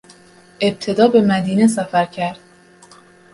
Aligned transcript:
ابتدا 0.61 1.07
به 1.07 1.21
مدینه 1.21 1.67
سفر 1.67 2.05
کرد 2.05 2.39